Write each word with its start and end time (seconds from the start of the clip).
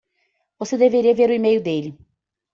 Você 0.57 0.79
deveria 0.79 1.13
ver 1.13 1.29
o 1.29 1.33
email 1.33 1.61
dele! 1.61 1.95